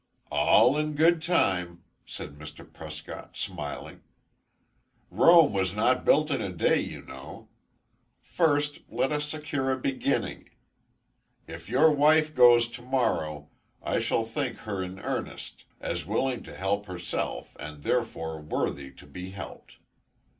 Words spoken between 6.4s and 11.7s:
a day, you know. First let us secure a beginning. If